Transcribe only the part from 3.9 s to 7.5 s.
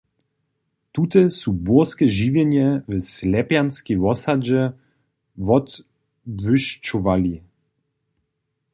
wosadźe wotbłyšćowali.